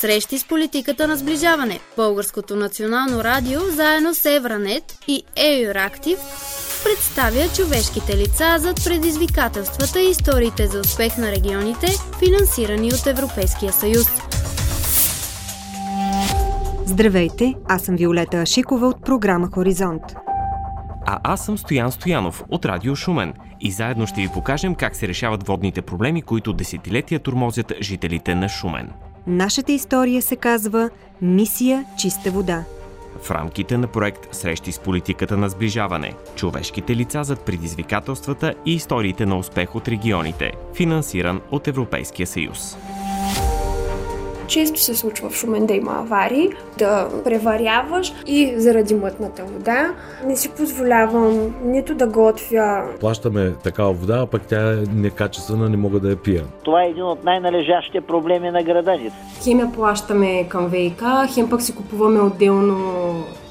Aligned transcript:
Срещи 0.00 0.38
с 0.38 0.48
политиката 0.48 1.08
на 1.08 1.16
сближаване. 1.16 1.80
Българското 1.96 2.56
национално 2.56 3.24
радио 3.24 3.60
заедно 3.60 4.14
с 4.14 4.24
Евранет 4.24 4.98
и 5.08 5.22
Еюрактив 5.36 6.18
представя 6.84 7.48
човешките 7.56 8.16
лица 8.16 8.56
зад 8.58 8.84
предизвикателствата 8.84 10.00
и 10.00 10.10
историите 10.10 10.66
за 10.66 10.80
успех 10.80 11.18
на 11.18 11.32
регионите, 11.32 11.86
финансирани 12.18 12.86
от 12.86 13.06
Европейския 13.06 13.72
съюз. 13.72 14.06
Здравейте, 16.84 17.54
аз 17.68 17.82
съм 17.82 17.96
Виолета 17.96 18.36
Ашикова 18.36 18.86
от 18.86 19.04
програма 19.04 19.48
Хоризонт. 19.54 20.02
А 21.06 21.18
аз 21.24 21.44
съм 21.44 21.58
Стоян 21.58 21.92
Стоянов 21.92 22.44
от 22.50 22.64
Радио 22.64 22.96
Шумен 22.96 23.34
и 23.60 23.70
заедно 23.70 24.06
ще 24.06 24.20
ви 24.20 24.28
покажем 24.28 24.74
как 24.74 24.96
се 24.96 25.08
решават 25.08 25.46
водните 25.46 25.82
проблеми, 25.82 26.22
които 26.22 26.52
десетилетия 26.52 27.20
турмозят 27.20 27.72
жителите 27.80 28.34
на 28.34 28.48
Шумен. 28.48 28.90
Нашата 29.28 29.72
история 29.72 30.22
се 30.22 30.36
казва 30.36 30.90
Мисия 31.22 31.84
Чиста 31.98 32.30
вода. 32.30 32.64
В 33.22 33.30
рамките 33.30 33.78
на 33.78 33.86
проект 33.86 34.34
Срещи 34.34 34.72
с 34.72 34.78
политиката 34.78 35.36
на 35.36 35.48
сближаване, 35.48 36.14
човешките 36.36 36.96
лица 36.96 37.24
зад 37.24 37.40
предизвикателствата 37.40 38.54
и 38.66 38.74
историите 38.74 39.26
на 39.26 39.38
успех 39.38 39.74
от 39.74 39.88
регионите, 39.88 40.52
финансиран 40.74 41.40
от 41.50 41.68
Европейския 41.68 42.26
съюз. 42.26 42.76
Често 44.48 44.80
се 44.80 44.94
случва 44.94 45.30
в 45.30 45.36
Шумен 45.36 45.66
да 45.66 45.74
има 45.74 45.92
аварии, 45.92 46.50
да 46.78 47.08
преваряваш 47.24 48.12
и 48.26 48.54
заради 48.56 48.94
мътната 48.94 49.44
вода 49.44 49.94
не 50.24 50.36
си 50.36 50.50
позволявам 50.56 51.54
нито 51.64 51.94
да 51.94 52.06
готвя. 52.06 52.82
Плащаме 53.00 53.50
такава 53.50 53.92
вода, 53.92 54.18
а 54.22 54.26
пък 54.26 54.42
тя 54.42 54.72
е 54.72 54.76
некачествена, 54.94 55.68
не 55.68 55.76
мога 55.76 56.00
да 56.00 56.10
я 56.10 56.16
пия. 56.16 56.44
Това 56.64 56.82
е 56.82 56.88
един 56.88 57.04
от 57.04 57.24
най-належащите 57.24 58.00
проблеми 58.00 58.50
на 58.50 58.62
града 58.62 58.92
ни. 58.92 59.10
Хем 59.44 59.58
я 59.58 59.72
плащаме 59.72 60.48
към 60.48 60.68
ВИК, 60.68 61.02
хем 61.34 61.50
пък 61.50 61.62
си 61.62 61.74
купуваме 61.74 62.20
отделно 62.20 62.76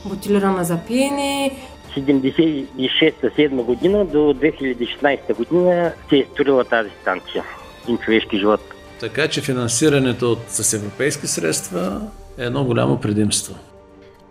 бутилирана 0.05 0.63
за 0.63 0.77
пиене, 0.87 1.51
76-7 1.97 3.49
година 3.63 4.05
до 4.05 4.17
2016 4.17 5.35
година 5.35 5.91
се 6.09 6.17
е 6.17 6.25
строила 6.33 6.63
тази 6.63 6.89
станция. 7.01 7.43
Един 7.83 7.97
човешки 7.97 8.37
живот. 8.37 8.76
Така 8.99 9.27
че 9.27 9.41
финансирането 9.41 10.37
с 10.49 10.73
европейски 10.73 11.27
средства 11.27 12.01
е 12.37 12.45
едно 12.45 12.63
голямо 12.63 12.99
предимство. 12.99 13.55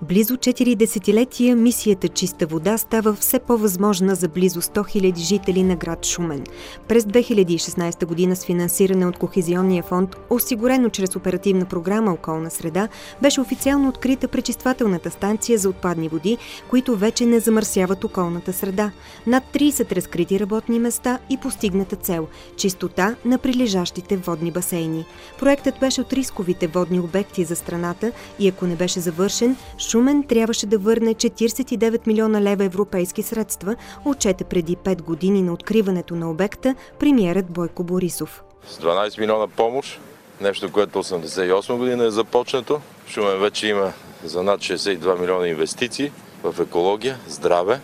Близо 0.03 0.37
4 0.37 0.75
десетилетия 0.75 1.57
мисията 1.57 2.09
Чиста 2.09 2.47
вода 2.47 2.79
става 2.79 3.15
все 3.15 3.39
по-възможна 3.39 4.15
за 4.15 4.29
близо 4.29 4.63
100 4.63 5.01
000 5.01 5.17
жители 5.17 5.63
на 5.63 5.77
град 5.77 6.07
Шумен. 6.07 6.45
През 6.89 7.05
2016 7.05 8.07
година 8.07 8.37
с 8.37 8.45
финансиране 8.45 9.07
от 9.07 9.19
Кохезионния 9.19 9.83
фонд, 9.83 10.17
осигурено 10.31 10.89
чрез 10.89 11.17
оперативна 11.17 11.65
програма 11.65 12.13
Околна 12.13 12.51
среда, 12.51 12.89
беше 13.23 13.41
официално 13.41 13.89
открита 13.89 14.29
пречиствателната 14.29 15.11
станция 15.11 15.59
за 15.59 15.69
отпадни 15.69 16.09
води, 16.09 16.39
които 16.71 16.97
вече 16.97 17.27
не 17.27 17.41
замърсяват 17.41 18.05
околната 18.05 18.53
среда. 18.53 18.91
Над 19.27 19.45
30 19.55 19.93
разкрити 19.93 20.41
работни 20.41 20.79
места 20.79 21.19
и 21.31 21.37
постигната 21.37 21.97
цел– 21.97 22.29
чистота 22.57 23.17
на 23.25 23.39
прилежащите 23.39 24.17
водни 24.17 24.51
басейни. 24.51 25.05
Проектът 25.39 25.81
беше 25.81 26.01
от 26.01 26.13
рисковите 26.13 26.67
водни 26.67 27.01
обекти 27.01 27.45
за 27.45 27.57
страната 27.57 28.13
и 28.39 28.49
ако 28.49 28.67
не 28.67 28.77
беше 28.77 29.01
завършен, 29.01 29.57
Шумен 29.87 30.25
трябваше 30.25 30.67
да 30.67 30.79
върне 30.79 31.15
49 31.15 32.07
милиона 32.07 32.41
лева 32.41 32.65
европейски 32.65 33.23
средства, 33.23 33.77
отчете 34.05 34.45
преди 34.45 34.77
5 34.77 35.03
години 35.03 35.43
на 35.43 35.53
откриването 35.53 36.17
на 36.17 36.31
обекта 36.31 36.75
премиерът 36.99 37.47
Бойко 37.51 37.85
Борисов. 37.85 38.43
С 38.69 38.79
12 38.79 39.21
милиона 39.21 39.49
помощ, 39.49 40.01
нещо, 40.41 40.73
което 40.73 41.03
88 41.03 41.77
година 41.77 42.05
е 42.05 42.11
започнато. 42.11 42.81
Шумен 43.09 43.41
вече 43.41 43.67
има 43.67 43.93
за 44.25 44.43
над 44.43 44.61
62 44.61 45.21
милиона 45.21 45.49
инвестиции 45.49 46.13
в 46.45 46.63
екология, 46.63 47.19
здраве. 47.29 47.81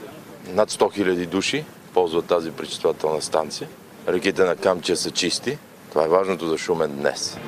Над 0.55 0.71
100 0.71 0.95
хиляди 0.95 1.27
души 1.27 1.65
ползват 1.95 2.25
тази 2.25 2.51
пречиствателна 2.51 3.23
станция. 3.23 3.69
Реките 4.09 4.45
на 4.45 4.57
Камчия 4.57 4.97
са 4.97 5.11
чисти. 5.11 5.59
Това 5.91 6.05
е 6.05 6.09
важното 6.09 6.49
за 6.49 6.59
Шумен 6.59 6.97
днес. 6.97 7.39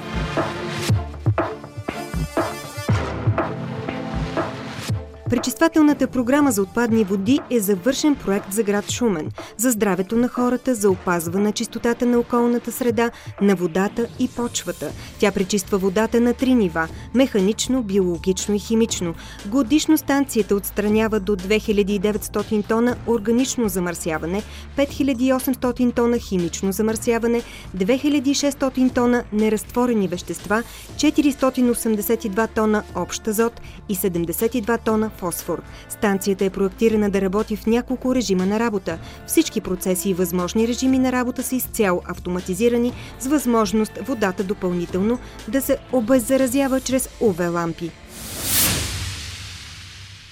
Пречиствателната 5.34 6.06
програма 6.06 6.52
за 6.52 6.62
отпадни 6.62 7.04
води 7.04 7.40
е 7.50 7.60
завършен 7.60 8.14
проект 8.14 8.52
за 8.52 8.62
град 8.62 8.90
Шумен, 8.90 9.30
за 9.56 9.70
здравето 9.70 10.16
на 10.16 10.28
хората, 10.28 10.74
за 10.74 10.90
опазване 10.90 11.44
на 11.44 11.52
чистотата 11.52 12.06
на 12.06 12.18
околната 12.18 12.72
среда, 12.72 13.10
на 13.40 13.54
водата 13.54 14.06
и 14.18 14.28
почвата. 14.28 14.90
Tя 15.20 15.32
пречиства 15.32 15.78
водата 15.78 16.20
на 16.20 16.34
три 16.34 16.54
нива– 16.54 16.88
механично, 17.14 17.82
биологично 17.82 18.54
и 18.54 18.58
химично. 18.58 19.14
Годишно 19.46 19.98
станцията 19.98 20.54
отстранява 20.54 21.20
до 21.20 21.36
2900 21.36 22.68
тона 22.68 22.96
органично 23.06 23.68
замърсяване, 23.68 24.42
5800 24.76 25.94
тона 25.94 26.18
химично 26.18 26.72
замърсяване, 26.72 27.42
2600 27.76 28.94
тона 28.94 29.24
неразтворени 29.32 30.08
вещества, 30.08 30.62
482 30.96 32.54
тона 32.54 32.82
общ 32.94 33.28
азот 33.28 33.60
и 33.88 33.96
72 33.96 34.84
тона 34.84 35.10
фосфор. 35.10 35.23
Станцията 35.88 36.44
е 36.44 36.50
проектирана 36.50 37.10
да 37.10 37.20
работи 37.20 37.56
в 37.56 37.66
няколко 37.66 38.14
режима 38.14 38.46
на 38.46 38.60
работа. 38.60 38.98
Всички 39.26 39.60
процеси 39.60 40.10
и 40.10 40.14
възможни 40.14 40.68
режими 40.68 40.98
на 40.98 41.12
работа 41.12 41.42
са 41.42 41.56
изцяло 41.56 42.02
автоматизирани 42.08 42.92
с 43.18 43.26
възможност 43.26 43.98
водата 44.02 44.44
допълнително 44.44 45.18
да 45.48 45.62
се 45.62 45.78
обеззаразява 45.92 46.80
чрез 46.80 47.08
УВ-лампи. 47.20 47.90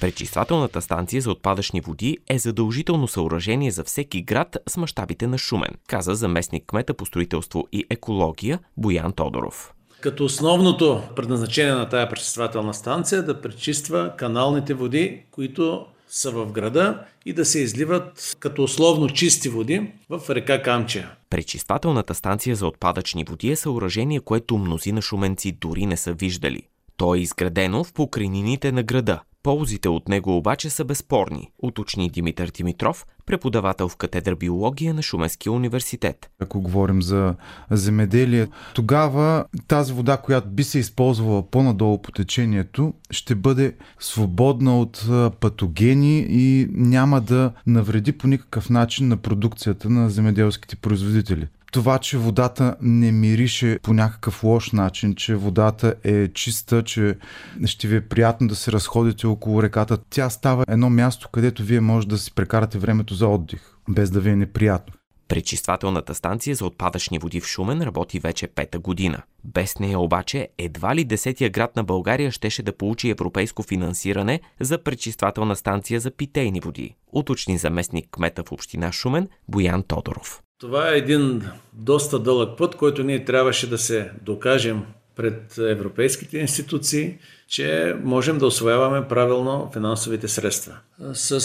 Пречиствателната 0.03 0.83
станция 0.83 1.23
за 1.23 1.31
отпадъчни 1.31 1.81
води 1.81 2.19
е 2.31 2.39
задължително 2.39 3.09
съоръжение 3.09 3.71
за 3.71 3.85
всеки 3.85 4.23
град 4.23 4.57
с 4.69 4.77
мащабите 4.77 5.27
на 5.27 5.39
Шумен, 5.39 5.71
каза 5.89 6.15
заместник 6.15 6.65
кмета 6.67 6.95
по 6.95 7.07
строителство 7.07 7.67
и 7.73 7.85
екология 7.91 8.59
Боян 8.77 9.13
Тодоров. 9.13 9.73
Като 10.03 10.25
основното 10.25 11.03
предназначение 11.17 11.73
на 11.73 11.89
тая 11.89 12.09
пречиствателна 12.09 12.75
станция 12.75 13.19
е 13.19 13.23
да 13.23 13.41
пречиства 13.41 14.13
каналните 14.17 14.75
води, 14.75 15.23
които 15.31 15.87
са 16.09 16.31
в 16.31 16.53
града 16.53 17.05
и 17.27 17.33
да 17.33 17.45
се 17.45 17.61
изливат 17.61 18.37
като 18.41 18.63
условно 18.63 19.09
чисти 19.09 19.49
води 19.49 19.93
в 20.11 20.31
река 20.31 20.63
Камчия. 20.63 21.11
Пречиствателната 21.31 22.15
станция 22.15 22.57
за 22.57 22.67
отпадъчни 22.67 23.25
води 23.25 23.51
е 23.51 23.57
съоръжение, 23.57 24.21
което 24.21 24.59
мнозина 24.59 25.03
шуменци 25.03 25.53
дори 25.53 25.87
не 25.87 25.97
са 25.97 26.13
виждали. 26.13 26.63
То 26.97 27.15
е 27.15 27.19
изградено 27.19 27.85
в 27.85 27.93
покрайнините 27.93 28.73
на 28.73 28.83
града. 28.83 29.21
Ползите 29.43 29.89
от 29.89 30.09
него 30.09 30.37
обаче 30.37 30.71
са 30.71 30.85
безспорни, 30.85 31.51
уточни 31.59 32.11
Димитър 32.11 32.51
Димитров, 32.51 33.07
преподавател 33.27 33.89
в 33.89 33.97
катедра 33.97 34.37
биология 34.37 34.95
на 34.95 35.03
Шуменския 35.03 35.53
университет. 35.53 36.31
Ако 36.41 36.61
говорим 36.61 37.03
за 37.03 37.35
земеделие, 37.71 38.49
тогава 38.75 39.45
тази 39.69 39.93
вода, 39.93 40.17
която 40.17 40.49
би 40.49 40.65
се 40.65 40.79
използвала 40.79 41.51
по-надолу 41.51 42.03
по 42.03 42.13
течението, 42.13 42.95
ще 43.11 43.35
бъде 43.35 43.75
свободна 43.99 44.81
от 44.81 45.07
патогени 45.41 46.27
и 46.29 46.69
няма 46.73 47.21
да 47.21 47.53
навреди 47.67 48.13
по 48.13 48.27
никакъв 48.27 48.71
начин 48.71 49.09
на 49.09 49.17
продукцията 49.17 49.91
на 49.91 50.11
земеделските 50.11 50.77
производители 50.77 51.47
това, 51.73 51.99
че 51.99 52.19
водата 52.19 52.77
не 52.81 53.13
мирише 53.13 53.79
по 53.83 53.93
някакъв 53.93 54.45
лош 54.45 54.71
начин, 54.71 55.15
че 55.15 55.35
водата 55.35 55.95
е 56.05 56.29
чиста, 56.29 56.85
че 56.85 57.17
ще 57.65 57.89
ви 57.89 57.97
е 57.97 58.09
приятно 58.09 58.49
да 58.49 58.55
се 58.55 58.73
разходите 58.73 59.27
около 59.27 59.63
реката, 59.63 59.99
тя 60.11 60.31
става 60.31 60.65
едно 60.69 60.91
място, 60.91 61.29
където 61.33 61.63
вие 61.63 61.81
може 61.81 62.09
да 62.09 62.19
си 62.19 62.35
прекарате 62.35 62.79
времето 62.79 63.15
за 63.15 63.27
отдих, 63.27 63.61
без 63.89 64.11
да 64.11 64.21
ви 64.21 64.31
е 64.31 64.37
неприятно. 64.37 64.95
Пречиствателната 65.29 66.15
станция 66.15 66.57
за 66.57 66.67
отпадъчни 66.67 67.19
води 67.19 67.41
в 67.41 67.47
Шумен 67.47 67.83
работи 67.83 68.19
вече 68.19 68.47
пета 68.47 68.79
година. 68.79 69.23
Без 69.45 69.79
нея 69.79 69.99
обаче 69.99 70.49
едва 70.59 70.95
ли 70.95 71.05
десетия 71.05 71.51
град 71.51 71.77
на 71.77 71.85
България 71.85 72.31
щеше 72.31 72.63
да 72.63 72.77
получи 72.77 73.11
европейско 73.11 73.63
финансиране 73.63 74.41
за 74.61 74.83
пречиствателна 74.83 75.57
станция 75.57 76.01
за 76.01 76.11
питейни 76.11 76.61
води, 76.61 76.95
уточни 77.13 77.59
заместник 77.59 78.09
кмета 78.11 78.43
в 78.49 78.53
община 78.53 78.93
Шумен 78.93 79.29
Боян 79.49 79.83
Тодоров. 79.83 80.43
Това 80.63 80.93
е 80.93 80.99
един 80.99 81.43
доста 81.73 82.19
дълъг 82.19 82.59
път, 82.59 82.75
който 82.75 83.03
ние 83.03 83.25
трябваше 83.25 83.71
да 83.71 83.79
се 83.79 84.11
докажем 84.23 84.83
пред 85.17 85.59
европейските 85.59 86.39
институции, 86.39 87.19
че 87.49 87.97
можем 88.03 88.39
да 88.39 88.47
освояваме 88.47 89.09
правилно 89.09 89.71
финансовите 89.73 90.29
средства. 90.29 90.77
С 91.13 91.41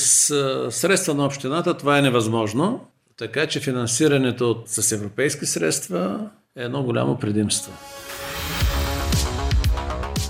средства 0.71 1.13
на 1.13 1.25
общината 1.25 1.77
това 1.77 1.97
е 1.97 2.01
невъзможно, 2.01 2.87
така 3.17 3.47
че 3.47 3.59
финансирането 3.59 4.63
с 4.65 4.91
европейски 4.91 5.45
средства 5.45 6.29
е 6.55 6.63
едно 6.63 6.83
голямо 6.83 7.19
предимство. 7.19 7.71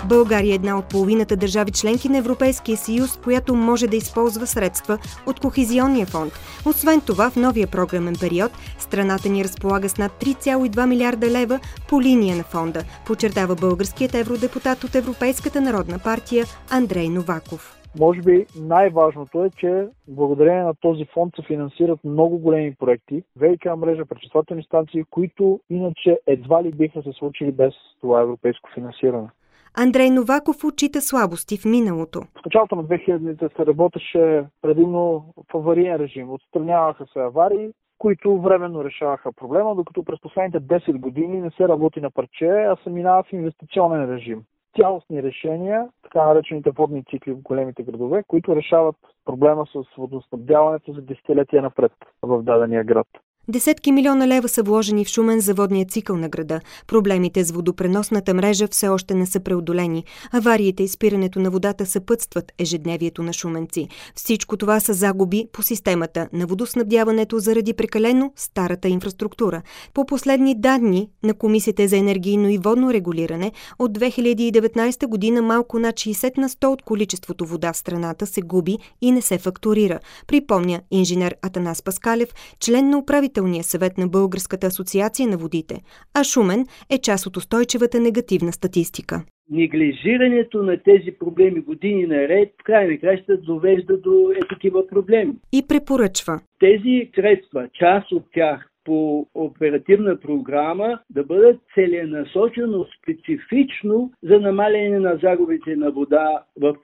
България 0.08 0.52
е 0.52 0.54
една 0.54 0.78
от 0.78 0.88
половината 0.90 1.36
държави 1.36 1.70
членки 1.70 2.08
на 2.08 2.18
Европейския 2.18 2.76
съюз, 2.76 3.20
която 3.24 3.54
може 3.54 3.86
да 3.86 3.96
използва 3.96 4.46
средства 4.46 4.98
от 5.26 5.40
Кохезионния 5.40 6.06
фонд. 6.06 6.32
Освен 6.66 7.00
това, 7.06 7.30
в 7.30 7.36
новия 7.36 7.66
програмен 7.66 8.14
период 8.20 8.52
страната 8.78 9.28
ни 9.28 9.44
разполага 9.44 9.88
с 9.88 9.98
над 9.98 10.12
3,2 10.12 10.86
милиарда 10.88 11.26
лева 11.30 11.60
по 11.88 12.02
линия 12.02 12.36
на 12.36 12.42
фонда, 12.42 12.80
подчертава 13.06 13.54
българският 13.54 14.14
евродепутат 14.14 14.84
от 14.84 14.94
Европейската 14.94 15.60
народна 15.60 15.98
партия 16.04 16.44
Андрей 16.70 17.08
Новаков. 17.08 17.78
Може 17.98 18.20
би 18.20 18.46
най-важното 18.60 19.44
е, 19.44 19.50
че 19.50 19.86
благодарение 20.08 20.62
на 20.62 20.74
този 20.74 21.04
фонд 21.04 21.34
се 21.36 21.42
финансират 21.46 22.04
много 22.04 22.38
големи 22.38 22.74
проекти, 22.74 23.22
ВИК 23.36 23.64
мрежа, 23.76 24.04
пречиствателни 24.04 24.62
станции, 24.62 25.04
които 25.10 25.60
иначе 25.70 26.18
едва 26.26 26.62
ли 26.62 26.72
биха 26.72 27.02
се 27.02 27.12
случили 27.12 27.52
без 27.52 27.74
това 28.00 28.20
европейско 28.20 28.70
финансиране. 28.74 29.28
Андрей 29.74 30.10
Новаков 30.10 30.64
отчита 30.64 31.00
слабости 31.00 31.56
в 31.58 31.64
миналото. 31.64 32.20
В 32.20 32.44
началото 32.44 32.76
на 32.76 32.84
2000-те 32.84 33.48
се 33.56 33.66
работеше 33.66 34.44
предимно 34.62 35.24
в 35.50 35.54
авариен 35.54 35.96
режим. 35.96 36.30
Отстраняваха 36.30 37.06
се 37.12 37.18
аварии, 37.18 37.70
които 37.98 38.40
временно 38.40 38.84
решаваха 38.84 39.32
проблема, 39.32 39.74
докато 39.74 40.04
през 40.04 40.20
последните 40.20 40.60
10 40.60 40.98
години 40.98 41.40
не 41.40 41.50
се 41.50 41.68
работи 41.68 42.00
на 42.00 42.10
парче, 42.10 42.48
а 42.48 42.76
се 42.84 42.90
минава 42.90 43.22
в 43.22 43.32
инвестиционен 43.32 44.14
режим 44.14 44.42
цялостни 44.80 45.22
решения, 45.22 45.88
така 46.02 46.26
наречените 46.26 46.70
водни 46.70 47.04
цикли 47.10 47.32
в 47.32 47.42
големите 47.42 47.82
градове, 47.82 48.22
които 48.28 48.56
решават 48.56 48.96
проблема 49.24 49.66
с 49.66 49.96
водоснабдяването 49.96 50.92
за 50.92 51.02
десетилетия 51.02 51.62
напред 51.62 51.92
в 52.22 52.42
дадения 52.42 52.84
град. 52.84 53.06
Десетки 53.50 53.92
милиона 53.92 54.28
лева 54.28 54.48
са 54.48 54.62
вложени 54.62 55.04
в 55.04 55.08
Шумен 55.08 55.40
за 55.40 55.54
водния 55.54 55.86
цикъл 55.86 56.16
на 56.16 56.28
града. 56.28 56.60
Проблемите 56.86 57.44
с 57.44 57.50
водопреносната 57.50 58.34
мрежа 58.34 58.68
все 58.70 58.88
още 58.88 59.14
не 59.14 59.26
са 59.26 59.40
преодолени. 59.40 60.04
Авариите 60.32 60.82
и 60.82 60.88
спирането 60.88 61.40
на 61.40 61.50
водата 61.50 61.86
съпътстват 61.86 62.52
ежедневието 62.58 63.22
на 63.22 63.32
шуменци. 63.32 63.88
Всичко 64.14 64.56
това 64.56 64.80
са 64.80 64.94
загуби 64.94 65.46
по 65.52 65.62
системата 65.62 66.28
на 66.32 66.46
водоснабдяването 66.46 67.38
заради 67.38 67.72
прекалено 67.72 68.32
старата 68.36 68.88
инфраструктура. 68.88 69.62
По 69.94 70.06
последни 70.06 70.60
данни 70.60 71.10
на 71.22 71.34
Комисията 71.34 71.88
за 71.88 71.96
енергийно 71.96 72.48
и 72.48 72.58
водно 72.58 72.92
регулиране 72.92 73.52
от 73.78 73.98
2019 73.98 75.06
година 75.06 75.42
малко 75.42 75.78
над 75.78 75.94
60 75.94 76.38
на 76.38 76.48
100 76.48 76.66
от 76.66 76.82
количеството 76.82 77.46
вода 77.46 77.72
в 77.72 77.76
страната 77.76 78.26
се 78.26 78.40
губи 78.40 78.78
и 79.00 79.12
не 79.12 79.22
се 79.22 79.38
фактурира. 79.38 80.00
Припомня 80.26 80.80
инженер 80.90 81.36
Атанас 81.42 81.82
Паскалев, 81.82 82.28
член 82.60 82.90
на 82.90 82.98
управител 82.98 83.37
управителния 83.38 83.64
съвет 83.64 83.98
на 83.98 84.08
Българската 84.08 84.66
асоциация 84.66 85.28
на 85.28 85.36
водите, 85.36 85.74
а 86.14 86.24
Шумен 86.24 86.66
е 86.90 86.98
част 86.98 87.26
от 87.26 87.36
устойчивата 87.36 88.00
негативна 88.00 88.52
статистика. 88.52 89.24
Неглижирането 89.50 90.62
на 90.62 90.76
тези 90.82 91.10
проблеми 91.18 91.60
години 91.60 92.06
наред, 92.06 92.48
в 92.60 92.64
край 92.64 92.88
на 92.88 92.98
краща 92.98 93.36
довежда 93.36 93.96
до 93.98 94.32
е 94.36 94.48
такива 94.48 94.86
проблеми. 94.86 95.32
И 95.52 95.62
препоръчва. 95.68 96.40
Тези 96.60 97.10
средства, 97.14 97.68
част 97.74 98.12
от 98.12 98.24
тях 98.34 98.68
по 98.84 99.26
оперативна 99.34 100.20
програма 100.20 100.98
да 101.10 101.24
бъдат 101.24 101.60
целенасочено 101.74 102.86
специфично 102.98 104.12
за 104.22 104.40
намаляне 104.40 104.98
на 104.98 105.18
загубите 105.22 105.76
на 105.76 105.90
вода 105.90 106.42
в 106.60 106.74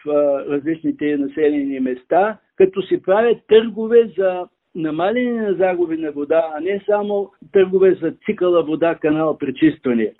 различните 0.50 1.16
населени 1.16 1.80
места, 1.80 2.38
като 2.56 2.82
се 2.82 3.02
правят 3.02 3.38
търгове 3.48 4.12
за 4.18 4.46
намаляне 4.74 5.32
на 5.32 5.54
загуби 5.54 5.96
на 5.96 6.12
вода, 6.12 6.52
а 6.56 6.60
не 6.60 6.80
само 6.86 7.30
търгове 7.52 7.98
за 8.02 8.12
цикъла 8.26 8.62
вода, 8.62 8.94
канал, 8.94 9.38
пречистване. 9.38 10.12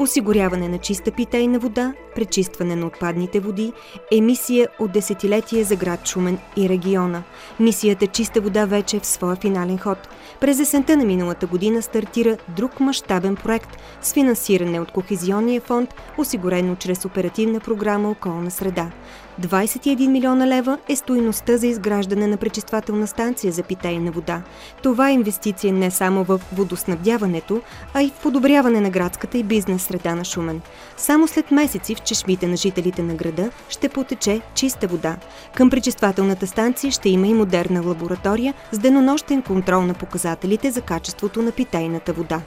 Осигуряване 0.00 0.68
на 0.68 0.78
чиста 0.78 1.10
питейна 1.10 1.58
вода, 1.58 1.94
пречистване 2.14 2.76
на 2.76 2.86
отпадните 2.86 3.40
води, 3.40 3.72
емисия 4.12 4.68
от 4.78 4.92
десетилетие 4.92 5.64
за 5.64 5.76
град 5.76 6.08
Шумен 6.08 6.38
и 6.56 6.68
региона. 6.68 7.22
Мисията 7.60 8.06
Чиста 8.06 8.40
вода 8.40 8.64
вече 8.64 8.96
е 8.96 9.00
в 9.00 9.06
своя 9.06 9.36
финален 9.36 9.78
ход. 9.78 10.08
През 10.40 10.60
есента 10.60 10.96
на 10.96 11.04
миналата 11.04 11.46
година 11.46 11.82
стартира 11.82 12.36
друг 12.48 12.80
мащабен 12.80 13.36
проект 13.36 13.76
с 14.02 14.12
финансиране 14.12 14.80
от 14.80 14.92
Кохезионния 14.92 15.60
фонд, 15.60 15.94
осигурено 16.18 16.76
чрез 16.76 17.04
оперативна 17.04 17.60
програма 17.60 18.10
Околна 18.10 18.50
среда. 18.50 18.90
21 19.40 20.08
милиона 20.08 20.46
лева 20.46 20.78
е 20.88 20.96
стоиността 20.96 21.56
за 21.56 21.66
изграждане 21.66 22.26
на 22.26 22.36
пречиствателна 22.36 23.06
станция 23.06 23.52
за 23.52 23.62
питейна 23.62 24.10
вода. 24.10 24.42
Това 24.82 25.10
е 25.10 25.12
инвестиция 25.12 25.72
не 25.72 25.90
само 25.90 26.24
в 26.24 26.40
водоснабдяването, 26.52 27.60
а 27.94 28.02
и 28.02 28.08
в 28.08 28.22
подобряване 28.22 28.80
на 28.80 28.90
градската 28.90 29.38
и 29.38 29.42
бизнес 29.42 29.82
среда 29.82 30.14
на 30.14 30.24
Шумен. 30.24 30.60
Само 30.96 31.28
след 31.28 31.50
месеци 31.50 31.94
в 31.94 32.00
чешмите 32.00 32.46
на 32.46 32.56
жителите 32.56 33.02
на 33.02 33.14
града 33.14 33.50
ще 33.68 33.88
потече 33.88 34.40
чиста 34.54 34.86
вода. 34.86 35.16
Към 35.54 35.70
пречиствателната 35.70 36.46
станция 36.46 36.90
ще 36.90 37.08
има 37.08 37.26
и 37.26 37.34
модерна 37.34 37.82
лаборатория 37.82 38.54
с 38.72 38.78
денонощен 38.78 39.42
контрол 39.42 39.82
на 39.82 39.94
показателите 39.94 40.70
за 40.70 40.80
качеството 40.80 41.42
на 41.42 41.52
питейната 41.52 42.12
вода. 42.12 42.40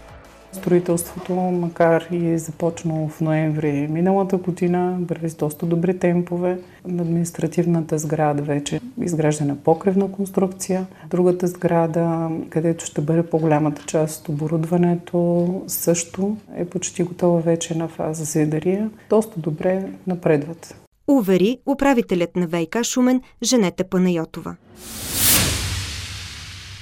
Строителството, 0.54 1.34
макар 1.34 2.08
и 2.12 2.28
е 2.28 2.38
започнало 2.38 3.08
в 3.08 3.22
ноември 3.22 3.88
миналата 3.88 4.38
година, 4.38 4.98
върви 5.02 5.30
с 5.30 5.36
доста 5.36 5.66
добри 5.66 6.00
темпове. 6.00 6.60
На 6.86 7.02
административната 7.02 7.98
сграда 7.98 8.44
вече 8.44 8.80
изграждана 9.02 9.56
покривна 9.56 10.12
конструкция. 10.12 10.86
Другата 11.10 11.48
сграда, 11.48 12.30
където 12.50 12.86
ще 12.86 13.02
бъде 13.02 13.24
по-голямата 13.24 13.84
част 13.86 14.22
от 14.22 14.30
оборудването, 14.30 15.64
също 15.68 16.38
е 16.56 16.66
почти 16.66 17.04
готова 17.04 17.40
вече 17.40 17.78
на 17.78 17.88
фаза 17.88 18.24
зидария. 18.24 18.90
Доста 19.10 19.40
добре 19.40 19.84
напредват. 20.08 20.76
Увери 21.08 21.58
управителят 21.66 22.36
на 22.36 22.48
ВК 22.48 22.84
Шумен 22.84 23.22
Женета 23.44 23.84
Панайотова. 23.84 24.56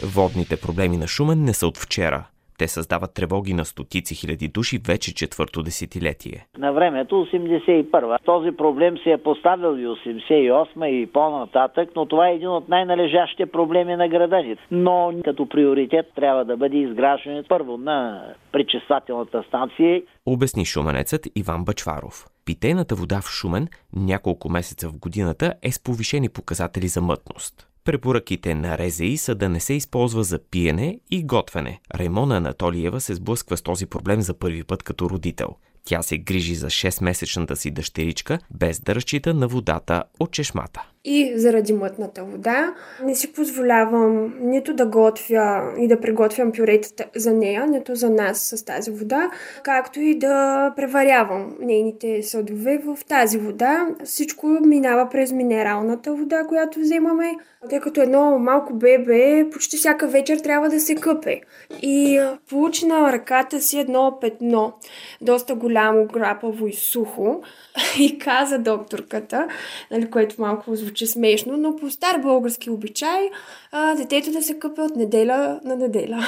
Водните 0.04 0.58
проблеми 0.58 0.98
на 0.98 1.08
Шумен 1.08 1.44
не 1.44 1.54
са 1.54 1.68
от 1.68 1.78
вчера– 1.78 2.26
те 2.60 2.68
създават 2.68 3.14
тревоги 3.14 3.54
на 3.54 3.66
стотици 3.66 4.16
хиляди 4.16 4.48
души 4.48 4.80
вече 4.88 5.14
четвърто 5.14 5.64
десетилетие. 5.64 6.46
На 6.58 6.72
времето 6.74 7.16
81-а. 7.16 8.18
Този 8.26 8.52
проблем 8.52 8.98
се 9.04 9.12
е 9.12 9.18
поставил 9.18 9.78
и 9.78 9.88
88-а 9.88 10.88
и 10.88 11.08
по-нататък, 11.08 11.90
но 11.96 12.06
това 12.06 12.30
е 12.30 12.34
един 12.34 12.48
от 12.48 12.70
най-належащите 12.70 13.46
проблеми 13.46 13.96
на 13.96 14.08
града 14.08 14.38
ни. 14.38 14.56
Но 14.72 15.14
като 15.26 15.50
приоритет 15.50 16.06
трябва 16.16 16.46
да 16.46 16.58
бъде 16.58 16.78
изграждането 16.78 17.48
първо 17.48 17.78
на 17.78 18.24
пречиствателната 18.52 19.44
станция. 19.48 20.02
Обясни 20.26 20.66
шуменецът 20.66 21.28
Иван 21.36 21.66
Бачваров. 21.66 22.26
Питейната 22.46 22.96
вода 22.96 23.22
в 23.22 23.30
Шумен 23.30 23.68
няколко 23.96 24.50
месеца 24.50 24.90
в 24.90 25.00
годината 25.00 25.54
е 25.64 25.72
с 25.72 25.84
повишени 25.84 26.30
показатели 26.30 26.88
за 26.88 27.02
мътност. 27.02 27.69
Препоръките 27.90 28.56
на 28.56 28.78
РЗИ 28.78 29.18
са 29.18 29.36
да 29.36 29.50
не 29.50 29.60
се 29.60 29.74
използва 29.74 30.24
за 30.24 30.40
пиене 30.40 31.00
и 31.12 31.24
готвене. 31.24 31.80
Раймона 31.96 32.38
Анатолиева 32.38 33.02
се 33.02 33.16
сблъсква 33.16 33.58
с 33.58 33.62
този 33.62 33.86
проблем 33.86 34.22
за 34.22 34.34
първи 34.34 34.64
път 34.64 34.84
като 34.84 35.10
родител. 35.10 35.48
Тя 35.84 36.02
се 36.02 36.18
грижи 36.18 36.56
за 36.56 36.68
6-месечната 36.68 37.54
си 37.54 37.72
дъщеричка, 37.72 38.40
без 38.52 38.80
да 38.80 38.96
разчита 38.96 39.34
на 39.34 39.48
водата 39.48 40.04
от 40.20 40.32
чешмата. 40.32 40.88
И 41.06 41.34
заради 41.36 41.74
мътната 41.74 42.24
вода 42.24 42.74
не 43.04 43.16
си 43.16 43.34
позволявам 43.34 44.34
нито 44.42 44.74
да 44.74 44.86
готвя 44.86 45.74
и 45.78 45.88
да 45.88 46.00
приготвям 46.00 46.52
пюретата 46.52 47.06
за 47.16 47.34
нея, 47.34 47.68
нито 47.68 47.96
за 47.96 48.10
нас 48.10 48.40
с 48.40 48.66
тази 48.66 48.92
вода, 48.92 49.32
както 49.64 50.00
и 50.00 50.20
да 50.20 50.74
преварявам 50.76 51.56
нейните 51.60 52.24
съдове 52.24 52.78
в 52.86 52.98
тази 53.08 53.38
вода. 53.38 53.88
Всичко 54.04 54.48
минава 54.48 55.10
през 55.10 55.32
минералната 55.32 56.14
вода, 56.14 56.44
която 56.48 56.80
вземаме, 56.80 57.36
тъй 57.70 57.80
като 57.80 58.02
едно 58.02 58.40
малко 58.40 58.74
бебе 58.74 59.50
почти 59.52 59.78
всяка 59.78 60.08
вечер 60.08 60.38
трябва 60.38 60.70
да 60.70 60.80
се 60.80 60.96
къпе. 60.96 61.42
И 61.82 62.22
получи 62.50 62.86
на 62.86 63.12
ръката 63.12 63.62
си 63.62 63.80
едно 63.80 64.18
петно, 64.22 64.74
доста 65.22 65.56
голямо, 65.56 66.06
грапаво 66.06 66.68
и 66.68 66.74
сухо. 66.74 67.42
И 68.00 68.20
каза 68.20 68.60
докторката, 68.60 69.48
нали, 69.92 70.10
което 70.12 70.42
малко 70.42 70.76
звучи 70.76 70.89
смешно, 70.98 71.58
но 71.58 71.76
по 71.76 71.90
стар 71.90 72.18
български 72.18 72.70
обичай, 72.70 73.30
а, 73.72 73.96
детето 73.96 74.32
да 74.32 74.42
се 74.42 74.60
къпе 74.60 74.82
от 74.82 74.96
неделя 74.96 75.60
на 75.64 75.76
неделя. 75.76 76.26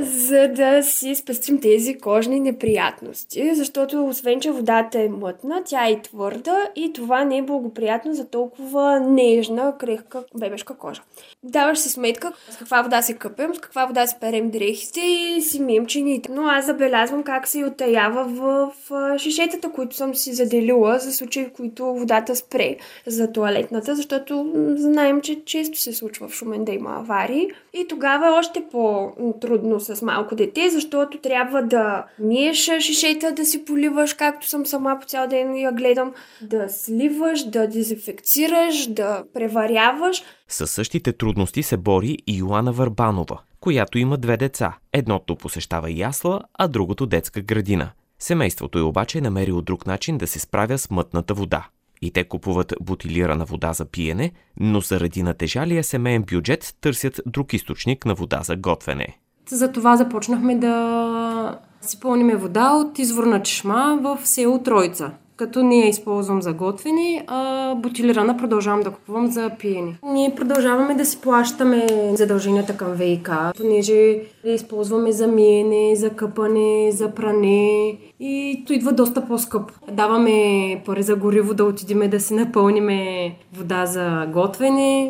За 0.00 0.48
да 0.48 0.82
си 0.82 1.14
спестим 1.14 1.60
тези 1.60 1.98
кожни 1.98 2.40
неприятности, 2.40 3.54
защото 3.54 4.06
освен, 4.06 4.40
че 4.40 4.50
водата 4.50 5.00
е 5.00 5.08
мътна, 5.08 5.62
тя 5.64 5.88
е 5.88 6.02
твърда 6.02 6.56
и 6.76 6.92
това 6.92 7.24
не 7.24 7.38
е 7.38 7.42
благоприятно 7.42 8.14
за 8.14 8.28
толкова 8.28 9.00
нежна, 9.00 9.74
крехка 9.78 10.24
бебешка 10.38 10.74
кожа. 10.74 11.02
Даваш 11.42 11.78
си 11.78 11.88
сметка 11.88 12.32
с 12.50 12.56
каква 12.56 12.82
вода 12.82 13.02
се 13.02 13.14
къпем, 13.14 13.54
с 13.54 13.58
каква 13.58 13.86
вода 13.86 14.06
си 14.06 14.16
перем 14.20 14.50
дрехите 14.50 15.00
и 15.00 15.42
си 15.42 15.60
мием 15.60 15.86
чините. 15.86 16.32
Но 16.32 16.42
аз 16.42 16.66
забелязвам 16.66 17.22
как 17.22 17.48
се 17.48 17.64
отаява 17.64 18.24
в, 18.24 18.72
в 18.90 19.18
шишетата, 19.18 19.72
които 19.72 19.96
съм 19.96 20.14
си 20.14 20.32
заделила 20.32 20.98
за 20.98 21.12
случаи, 21.12 21.44
в 21.44 21.52
които 21.52 21.84
водата 21.84 22.36
спре 22.36 22.76
за 23.06 23.32
туалетната, 23.32 23.94
защото 23.94 24.52
знаем, 24.76 25.20
че 25.20 25.44
често 25.44 25.78
се 25.78 25.92
случва 25.92 26.28
в 26.28 26.34
Шумен 26.34 26.64
да 26.64 26.72
има 26.72 26.96
аварии. 26.98 27.50
И 27.72 27.88
тогава 27.88 28.26
е 28.26 28.30
още 28.30 28.64
по-трудно 28.70 29.65
с 29.78 30.02
малко 30.02 30.34
дете, 30.34 30.70
защото 30.70 31.18
трябва 31.18 31.62
да 31.62 32.04
миеш 32.18 32.70
шишета, 32.80 33.32
да 33.32 33.44
си 33.44 33.64
поливаш, 33.64 34.14
както 34.14 34.48
съм 34.48 34.66
сама 34.66 34.98
по 35.00 35.06
цял 35.06 35.28
ден 35.28 35.56
я 35.56 35.72
гледам, 35.72 36.12
да 36.42 36.68
сливаш, 36.68 37.44
да 37.44 37.68
дезинфекцираш, 37.68 38.86
да 38.86 39.24
преваряваш. 39.34 40.22
Със 40.48 40.70
същите 40.70 41.12
трудности 41.12 41.62
се 41.62 41.76
бори 41.76 42.18
и 42.26 42.36
Йоана 42.36 42.72
Върбанова, 42.72 43.38
която 43.60 43.98
има 43.98 44.16
две 44.16 44.36
деца. 44.36 44.76
Едното 44.92 45.36
посещава 45.36 45.90
ясла, 45.90 46.40
а 46.54 46.68
другото 46.68 47.06
детска 47.06 47.40
градина. 47.40 47.90
Семейството 48.18 48.78
й 48.78 48.82
обаче 48.82 49.18
е 49.18 49.20
намерило 49.20 49.62
друг 49.62 49.86
начин 49.86 50.18
да 50.18 50.26
се 50.26 50.38
справя 50.38 50.78
с 50.78 50.90
мътната 50.90 51.34
вода. 51.34 51.68
И 52.02 52.10
те 52.10 52.24
купуват 52.24 52.74
бутилирана 52.80 53.44
вода 53.44 53.72
за 53.72 53.84
пиене, 53.84 54.32
но 54.60 54.80
заради 54.80 55.22
натежалия 55.22 55.84
семейен 55.84 56.22
бюджет 56.22 56.74
търсят 56.80 57.20
друг 57.26 57.52
източник 57.52 58.06
на 58.06 58.14
вода 58.14 58.42
за 58.42 58.56
готвене. 58.56 59.18
За 59.50 59.72
това 59.72 59.96
започнахме 59.96 60.54
да 60.56 61.58
си 61.80 62.00
пълниме 62.00 62.36
вода 62.36 62.72
от 62.72 62.98
изворна 62.98 63.42
чешма 63.42 63.98
в 64.02 64.18
село 64.24 64.58
Троица 64.58 65.10
като 65.36 65.62
не 65.62 65.78
я 65.78 65.88
използвам 65.88 66.42
за 66.42 66.52
готвене, 66.52 67.24
а 67.26 67.74
бутилирана 67.74 68.36
продължавам 68.36 68.80
да 68.80 68.90
купувам 68.90 69.26
за 69.26 69.50
пиене. 69.58 69.98
Ние 70.04 70.34
продължаваме 70.34 70.94
да 70.94 71.04
си 71.04 71.20
плащаме 71.20 71.86
задълженията 72.14 72.76
към 72.76 72.92
ВИК, 72.92 73.30
понеже 73.56 74.18
я 74.44 74.54
използваме 74.54 75.12
за 75.12 75.26
миене, 75.26 75.96
за 75.96 76.10
къпане, 76.10 76.90
за 76.92 77.10
пране 77.10 77.96
и 78.20 78.64
то 78.66 78.72
идва 78.72 78.92
доста 78.92 79.26
по-скъпо. 79.26 79.74
Даваме 79.92 80.82
пари 80.86 81.02
за 81.02 81.16
гориво 81.16 81.54
да 81.54 81.64
отидеме 81.64 82.08
да 82.08 82.20
си 82.20 82.34
напълниме 82.34 83.32
вода 83.52 83.86
за 83.86 84.26
готвене. 84.32 85.08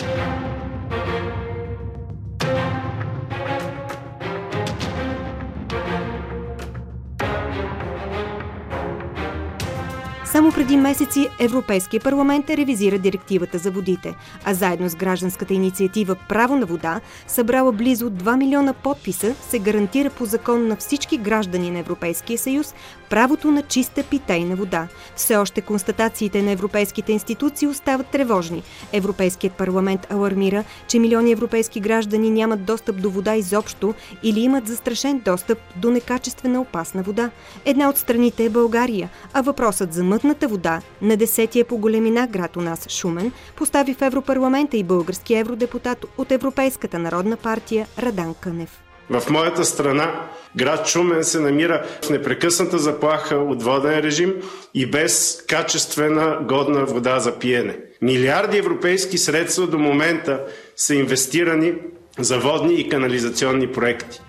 Само 10.47 10.55
преди 10.55 10.77
месеци 10.77 11.29
Европейския 11.41 12.01
парламент 12.01 12.51
ревизира 12.51 12.99
директивата 12.99 13.59
за 13.59 13.71
водите, 13.71 14.15
а 14.45 14.55
заедно 14.55 14.89
с 14.89 14.95
гражданската 14.95 15.55
инициатива 15.55 16.17
Право 16.29 16.57
на 16.57 16.67
вода, 16.67 17.01
събрала 17.27 17.73
близо 17.73 18.11
2 18.11 18.37
милиона 18.37 18.73
подписа, 18.73 19.35
се 19.35 19.59
гарантира 19.59 20.11
по 20.11 20.25
закон 20.25 20.69
на 20.69 20.77
всички 20.77 21.19
граждани 21.19 21.71
на 21.71 21.79
Европейския 21.79 22.39
съюз 22.39 22.75
правото 23.11 23.51
на 23.51 23.63
чиста 23.63 24.03
питейна 24.03 24.57
вода. 24.57 24.89
Все 25.17 25.37
още 25.37 25.61
констатациите 25.61 26.43
на 26.43 26.51
европейските 26.51 27.13
институции 27.13 27.69
остават 27.69 28.07
тревожни. 28.07 28.63
Европейският 28.93 29.53
парламент 29.53 30.07
алармира, 30.13 30.65
че 30.89 30.99
милиони 30.99 31.33
европейски 31.33 31.81
граждани 31.81 32.31
нямат 32.31 32.65
достъп 32.65 33.03
до 33.03 33.11
вода 33.11 33.35
изобщо 33.35 33.95
или 34.23 34.41
имат 34.41 34.67
застрашен 34.67 35.19
достъп 35.19 35.59
до 35.77 35.91
некачествена 35.91 36.61
опасна 36.61 37.03
вода. 37.03 37.31
Една 37.65 37.89
от 37.89 37.99
страните 37.99 38.45
е 38.45 38.51
България, 38.51 39.11
а 39.33 39.43
въпросът 39.43 39.93
за 39.93 40.05
мътната 40.05 40.49
вода 40.49 40.81
на 41.03 41.17
десетия 41.17 41.65
по 41.65 41.79
големина 41.79 42.27
град 42.27 42.57
у 42.57 42.61
нас 42.61 42.89
Шумен 42.89 43.33
постави 43.57 43.95
в 43.95 44.03
Европарламента 44.03 44.77
и 44.77 44.85
български 44.85 45.35
евродепутат 45.35 46.05
от 46.19 46.33
Европейската 46.33 46.99
народна 46.99 47.37
партия 47.37 47.87
Радан 47.99 48.35
Кънев. 48.41 48.86
В 49.11 49.31
моята 49.31 49.65
страна 49.65 50.29
град 50.57 50.89
Шумен 50.89 51.25
се 51.25 51.41
намира 51.41 51.87
в 52.05 52.11
непрекъсната 52.11 52.79
заплаха 52.79 53.37
от 53.37 53.63
воден 53.63 53.99
режим 53.99 54.35
и 54.75 54.87
без 54.87 55.45
качествена 55.49 56.39
годна 56.43 56.85
вода 56.85 57.19
за 57.19 57.39
пиене. 57.39 57.77
Милиарди 58.03 58.59
европейски 58.59 59.19
средства 59.19 59.67
до 59.67 59.79
момента 59.79 60.41
са 60.77 60.95
инвестирани 60.95 61.75
за 62.19 62.39
водни 62.39 62.75
и 62.75 62.89
канализационни 62.89 63.73
проекти. 63.73 64.21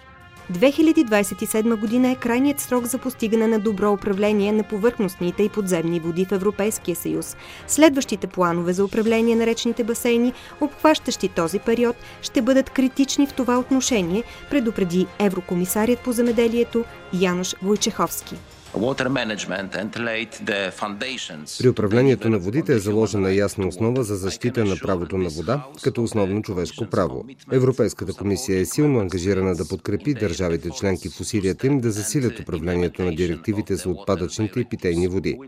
2027 0.53 1.75
година 1.75 2.11
е 2.11 2.15
крайният 2.15 2.59
срок 2.59 2.85
за 2.85 2.97
постигане 2.97 3.47
на 3.47 3.59
добро 3.59 3.91
управление 3.91 4.51
на 4.51 4.63
повърхностните 4.63 5.43
и 5.43 5.49
подземни 5.49 5.99
води 5.99 6.25
в 6.25 6.31
Европейския 6.31 6.95
съюз. 6.95 7.35
Следващите 7.67 8.27
планове 8.27 8.73
за 8.73 8.85
управление 8.85 9.35
на 9.35 9.45
речните 9.45 9.83
басейни, 9.83 10.33
обхващащи 10.61 11.29
този 11.29 11.59
период, 11.59 11.95
ще 12.21 12.41
бъдат 12.41 12.69
критични 12.69 13.27
в 13.27 13.33
това 13.33 13.59
отношение, 13.59 14.23
предупреди 14.49 15.07
еврокомисарият 15.19 15.99
по 15.99 16.11
земеделието 16.11 16.83
Януш 17.13 17.55
Войчеховски. 17.63 18.35
При 21.59 21.69
управлението 21.69 22.29
на 22.29 22.39
водите 22.39 22.73
е 22.73 22.79
заложена 22.79 23.33
ясна 23.33 23.67
основа 23.67 24.03
за 24.03 24.15
защита 24.15 24.65
на 24.65 24.75
правото 24.77 25.17
на 25.17 25.29
вода 25.29 25.65
като 25.83 26.03
основно 26.03 26.41
човешко 26.41 26.85
право. 26.85 27.25
Европейската 27.51 28.13
комисия 28.13 28.59
е 28.59 28.65
силно 28.65 28.99
ангажирана 28.99 29.55
да 29.55 29.67
подкрепи 29.67 30.13
държавите 30.13 30.69
членки 30.69 31.09
в 31.09 31.21
усилията 31.21 31.67
им 31.67 31.79
да 31.79 31.91
засилят 31.91 32.39
управлението 32.39 33.01
на 33.01 33.15
директивите 33.15 33.75
за 33.75 33.89
отпадъчните 33.89 34.59
и 34.59 34.65
питейни 34.65 35.07
води. 35.07 35.39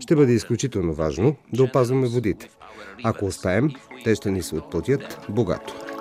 Ще 0.00 0.16
бъде 0.16 0.32
изключително 0.32 0.94
важно 0.94 1.36
да 1.52 1.62
опазваме 1.62 2.08
водите. 2.08 2.48
Ако 3.04 3.24
успеем, 3.24 3.70
те 4.04 4.14
ще 4.14 4.30
ни 4.30 4.42
се 4.42 4.54
отплатят 4.54 5.18
богато. 5.28 5.97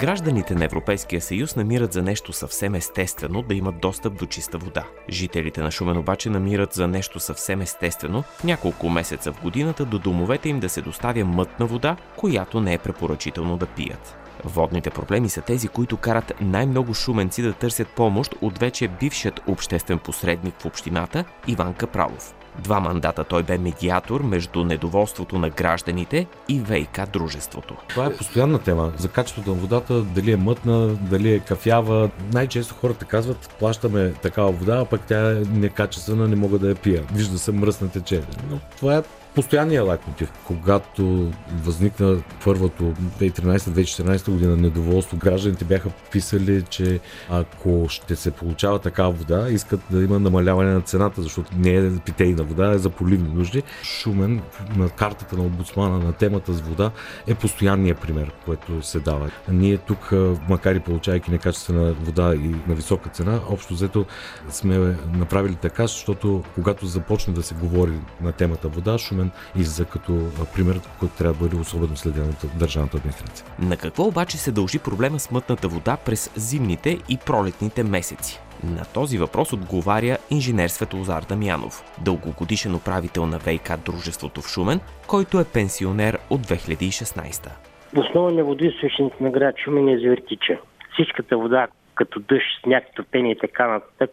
Гражданите 0.00 0.54
на 0.54 0.64
Европейския 0.64 1.20
съюз 1.20 1.56
намират 1.56 1.92
за 1.92 2.02
нещо 2.02 2.32
съвсем 2.32 2.74
естествено 2.74 3.42
да 3.42 3.54
имат 3.54 3.80
достъп 3.80 4.18
до 4.18 4.26
чиста 4.26 4.58
вода. 4.58 4.84
Жителите 5.10 5.60
на 5.60 5.70
Шумен 5.70 5.96
обаче 5.96 6.30
намират 6.30 6.72
за 6.72 6.88
нещо 6.88 7.20
съвсем 7.20 7.60
естествено 7.60 8.24
няколко 8.44 8.90
месеца 8.90 9.32
в 9.32 9.42
годината 9.42 9.84
до 9.84 9.98
домовете 9.98 10.48
им 10.48 10.60
да 10.60 10.68
се 10.68 10.82
доставя 10.82 11.24
мътна 11.24 11.66
вода, 11.66 11.96
която 12.16 12.60
не 12.60 12.74
е 12.74 12.78
препоръчително 12.78 13.56
да 13.56 13.66
пият. 13.66 14.16
Водните 14.44 14.90
проблеми 14.90 15.28
са 15.28 15.40
тези, 15.40 15.68
които 15.68 15.96
карат 15.96 16.32
най-много 16.40 16.94
шуменци 16.94 17.42
да 17.42 17.52
търсят 17.52 17.88
помощ 17.88 18.34
от 18.40 18.58
вече 18.58 18.88
бившият 18.88 19.40
обществен 19.46 19.98
посредник 19.98 20.54
в 20.60 20.66
общината 20.66 21.24
Иван 21.46 21.74
Капралов. 21.74 22.34
Два 22.58 22.80
мандата 22.80 23.24
той 23.24 23.42
бе 23.42 23.58
медиатор 23.58 24.20
между 24.20 24.64
недоволството 24.64 25.38
на 25.38 25.50
гражданите 25.50 26.26
и 26.48 26.60
ВИК 26.60 27.00
дружеството. 27.12 27.74
Това 27.88 28.06
е 28.06 28.16
постоянна 28.16 28.58
тема. 28.58 28.92
За 28.96 29.08
качеството 29.08 29.50
на 29.50 29.56
водата, 29.56 30.02
дали 30.02 30.32
е 30.32 30.36
мътна, 30.36 30.88
дали 30.88 31.32
е 31.32 31.38
кафява. 31.38 32.10
Най-често 32.32 32.74
хората 32.74 33.04
казват, 33.04 33.56
плащаме 33.58 34.12
такава 34.12 34.52
вода, 34.52 34.78
а 34.78 34.84
пък 34.84 35.00
тя 35.00 35.30
е 35.30 35.34
некачествена, 35.34 36.28
не 36.28 36.36
мога 36.36 36.58
да 36.58 36.68
я 36.68 36.74
пия. 36.74 37.02
Вижда 37.12 37.38
се 37.38 37.52
мръсна 37.52 37.88
течение. 37.88 38.26
Но 38.50 38.58
това 38.78 38.96
е 38.96 39.02
постоянния 39.38 39.84
лайкмотив. 39.84 40.32
Когато 40.44 41.32
възникна 41.62 42.22
първото 42.44 42.94
2013-2014 43.20 44.30
година 44.30 44.56
недоволство, 44.56 45.16
гражданите 45.16 45.64
бяха 45.64 45.90
писали, 46.12 46.62
че 46.62 47.00
ако 47.30 47.86
ще 47.88 48.16
се 48.16 48.30
получава 48.30 48.78
такава 48.78 49.10
вода, 49.10 49.48
искат 49.50 49.80
да 49.90 50.02
има 50.02 50.18
намаляване 50.18 50.74
на 50.74 50.80
цената, 50.80 51.22
защото 51.22 51.52
не 51.56 51.70
е 51.70 51.96
питейна 51.98 52.42
вода, 52.42 52.70
е 52.70 52.78
за 52.78 52.90
поливни 52.90 53.28
нужди. 53.34 53.62
Шумен 53.82 54.42
на 54.76 54.88
картата 54.88 55.36
на 55.36 55.42
омбудсмана 55.42 55.98
на 55.98 56.12
темата 56.12 56.52
с 56.52 56.60
вода 56.60 56.90
е 57.26 57.34
постоянния 57.34 57.94
пример, 57.94 58.32
който 58.44 58.82
се 58.82 59.00
дава. 59.00 59.30
Ние 59.48 59.76
тук, 59.76 60.12
макар 60.48 60.74
и 60.74 60.80
получайки 60.80 61.30
некачествена 61.30 61.92
вода 61.92 62.34
и 62.34 62.54
на 62.68 62.74
висока 62.74 63.10
цена, 63.10 63.40
общо 63.48 63.74
взето 63.74 64.06
сме 64.50 64.96
направили 65.14 65.54
така, 65.54 65.82
защото 65.82 66.42
когато 66.54 66.86
започне 66.86 67.34
да 67.34 67.42
се 67.42 67.54
говори 67.54 67.92
на 68.20 68.32
темата 68.32 68.68
вода, 68.68 68.98
Шумен 68.98 69.27
Шумен 69.28 69.62
излиза 69.62 69.84
като 69.84 70.12
пример, 70.54 70.80
който 71.00 71.16
трябва 71.16 71.34
да 71.34 71.40
бъде 71.40 71.56
особено 71.56 71.96
следен 71.96 72.28
от 72.28 72.58
държавната 72.58 72.96
администрация. 72.96 73.46
На 73.58 73.76
какво 73.76 74.04
обаче 74.04 74.36
се 74.36 74.52
дължи 74.52 74.78
проблема 74.78 75.18
с 75.18 75.30
мътната 75.30 75.68
вода 75.68 75.96
през 75.96 76.32
зимните 76.36 76.98
и 77.08 77.18
пролетните 77.26 77.84
месеци? 77.84 78.40
На 78.64 78.84
този 78.94 79.18
въпрос 79.18 79.52
отговаря 79.52 80.16
инженер 80.30 80.68
Светлозар 80.68 81.22
Дамянов, 81.28 81.82
дългогодишен 82.04 82.74
управител 82.74 83.26
на 83.26 83.38
ВИК 83.38 83.70
дружеството 83.84 84.40
в 84.40 84.48
Шумен, 84.48 84.80
който 85.06 85.40
е 85.40 85.44
пенсионер 85.52 86.18
от 86.30 86.40
2016. 86.40 87.50
Основният 87.96 88.46
водоизточник 88.46 89.20
на 89.20 89.30
град 89.30 89.54
Шумен 89.64 89.88
е 89.88 89.98
Завертича. 89.98 90.58
Всичката 90.92 91.38
вода, 91.38 91.66
като 91.94 92.20
дъжд, 92.20 92.62
сняг, 92.64 92.84
топение 92.96 93.32
и 93.32 93.38
така 93.38 93.68
нататък, 93.68 94.10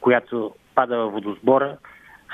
която 0.00 0.54
пада 0.74 0.96
във 0.96 1.12
водосбора, 1.12 1.76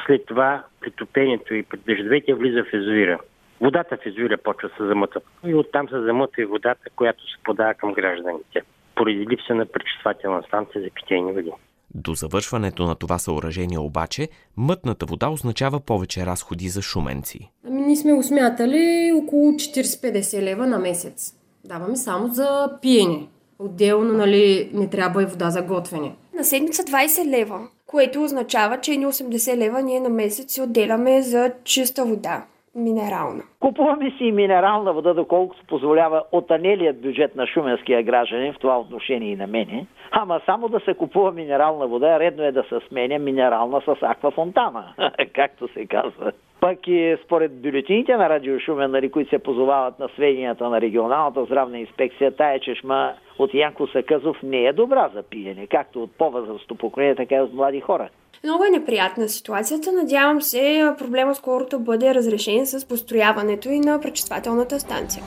след 0.06 0.26
това 0.26 0.64
при 0.80 0.90
топението 0.90 1.54
и 1.54 1.62
при 1.62 1.78
дъждовете 1.78 2.34
влиза 2.34 2.64
в 2.64 2.74
езовира. 2.74 3.18
Водата 3.60 3.96
в 3.96 4.06
езовира 4.06 4.38
почва 4.38 4.68
се 4.68 4.86
замъта. 4.86 5.20
И 5.46 5.54
оттам 5.54 5.88
се 5.88 6.00
замъта 6.00 6.42
и 6.42 6.44
водата, 6.44 6.90
която 6.96 7.22
се 7.24 7.42
подава 7.44 7.74
към 7.74 7.92
гражданите. 7.92 8.62
поради 8.94 9.26
липса 9.30 9.54
на 9.54 9.66
пречиствателна 9.66 10.42
станция 10.42 10.82
за 10.82 10.90
питейни 10.90 11.32
води. 11.32 11.52
До 11.94 12.14
завършването 12.14 12.86
на 12.86 12.94
това 12.94 13.18
съоръжение 13.18 13.78
обаче, 13.78 14.28
мътната 14.56 15.06
вода 15.06 15.28
означава 15.28 15.80
повече 15.80 16.26
разходи 16.26 16.68
за 16.68 16.82
шуменци. 16.82 17.50
Ами 17.66 17.80
ние 17.80 17.96
сме 17.96 18.12
го 18.12 18.22
смятали 18.22 19.12
около 19.14 19.52
40-50 19.52 20.42
лева 20.42 20.66
на 20.66 20.78
месец. 20.78 21.34
Даваме 21.64 21.96
само 21.96 22.28
за 22.28 22.78
пиене. 22.82 23.28
Отделно, 23.58 24.12
нали, 24.12 24.70
не 24.74 24.90
трябва 24.90 25.22
и 25.22 25.26
вода 25.26 25.50
за 25.50 25.62
готвене. 25.62 26.12
На 26.42 26.46
седмица 26.46 26.82
20 26.82 27.38
лева, 27.38 27.58
което 27.86 28.22
означава, 28.22 28.80
че 28.80 28.90
ни 28.90 29.06
80 29.06 29.56
лева 29.56 29.82
ние 29.82 30.00
на 30.00 30.08
месец 30.08 30.54
си 30.54 30.62
отделяме 30.62 31.22
за 31.22 31.52
чиста 31.64 32.04
вода 32.04 32.44
минерална. 32.74 33.42
Купуваме 33.60 34.10
си 34.10 34.24
и 34.24 34.32
минерална 34.32 34.92
вода, 34.92 35.14
доколкото 35.14 35.62
позволява 35.68 36.22
отанелият 36.32 37.00
бюджет 37.00 37.36
на 37.36 37.46
шуменския 37.46 38.02
гражданин, 38.02 38.52
в 38.52 38.58
това 38.58 38.78
отношение 38.78 39.32
и 39.32 39.36
на 39.36 39.46
мене. 39.46 39.86
Ама 40.10 40.40
само 40.46 40.68
да 40.68 40.80
се 40.80 40.94
купува 40.94 41.32
минерална 41.32 41.86
вода, 41.86 42.20
редно 42.20 42.44
е 42.44 42.52
да 42.52 42.62
се 42.62 42.88
сменя 42.88 43.18
минерална 43.18 43.80
с 43.80 43.96
аквафонтана, 44.02 44.94
както 45.34 45.68
се 45.72 45.86
казва. 45.86 46.32
Пък 46.62 46.78
и 46.86 47.16
според 47.24 47.62
бюлетините 47.62 48.16
на 48.16 48.28
Радио 48.28 48.60
Шумен, 48.60 48.90
нали, 48.90 49.10
които 49.10 49.30
се 49.30 49.38
позовават 49.38 49.98
на 49.98 50.08
сведенията 50.14 50.68
на 50.68 50.80
регионалната 50.80 51.44
здравна 51.44 51.78
инспекция, 51.78 52.36
тая 52.36 52.60
чешма 52.60 53.12
от 53.38 53.54
Янко 53.54 53.86
Сакъзов 53.86 54.36
не 54.42 54.64
е 54.64 54.72
добра 54.72 55.10
за 55.14 55.22
пиене, 55.22 55.66
както 55.66 56.02
от 56.02 56.10
по-възрастно 56.18 56.76
поколение, 56.76 57.14
така 57.14 57.34
и 57.34 57.40
от 57.40 57.54
млади 57.54 57.80
хора. 57.80 58.08
Много 58.44 58.64
е 58.64 58.78
неприятна 58.78 59.28
ситуацията. 59.28 59.92
Надявам 59.92 60.42
се 60.42 60.94
проблема 60.98 61.34
скоро 61.34 61.64
да 61.70 61.78
бъде 61.78 62.14
разрешен 62.14 62.66
с 62.66 62.88
построяването 62.88 63.68
и 63.68 63.80
на 63.80 64.00
пречиствателната 64.00 64.80
станция. 64.80 65.22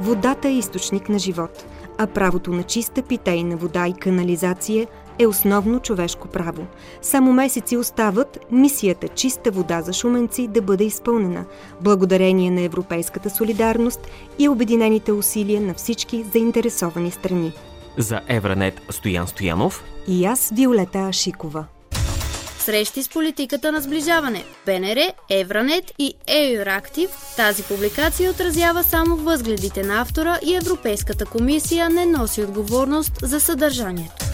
Водата 0.00 0.48
е 0.48 0.52
източник 0.52 1.08
на 1.08 1.18
живот, 1.18 1.66
а 1.98 2.06
правото 2.06 2.50
на 2.50 2.62
чиста 2.62 3.02
питейна 3.08 3.56
вода 3.56 3.86
и 3.88 4.00
канализация 4.00 4.86
е 5.18 5.26
основно 5.26 5.80
човешко 5.80 6.28
право. 6.28 6.66
Само 7.02 7.32
месеци 7.32 7.76
остават 7.76 8.38
мисията 8.50 9.08
Чиста 9.08 9.50
вода 9.50 9.82
за 9.82 9.92
шуменци 9.92 10.48
да 10.48 10.62
бъде 10.62 10.84
изпълнена, 10.84 11.44
благодарение 11.80 12.50
на 12.50 12.60
европейската 12.60 13.30
солидарност 13.30 14.00
и 14.38 14.48
обединените 14.48 15.12
усилия 15.12 15.60
на 15.60 15.74
всички 15.74 16.24
заинтересовани 16.32 17.10
страни. 17.10 17.52
За 17.98 18.20
Евранет 18.28 18.80
Стоян 18.90 19.26
Стоянов 19.26 19.84
и 20.08 20.24
аз 20.24 20.52
Виолета 20.54 20.98
Ашикова. 20.98 21.64
Срещи 22.58 23.02
с 23.02 23.08
политиката 23.08 23.72
на 23.72 23.80
сближаване. 23.80 24.44
БНР, 24.66 25.12
Евранет 25.30 25.92
и 25.98 26.14
Еюрактив. 26.26 27.10
Тази 27.36 27.62
публикация 27.62 28.30
отразява 28.30 28.82
само 28.82 29.16
възгледите 29.16 29.82
на 29.82 30.00
автора 30.00 30.38
и 30.46 30.56
Европейската 30.56 31.26
комисия 31.26 31.90
не 31.90 32.06
носи 32.06 32.42
отговорност 32.42 33.12
за 33.22 33.40
съдържанието. 33.40 34.33